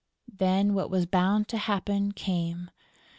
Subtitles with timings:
[0.33, 2.71] Then what was bound to happen came.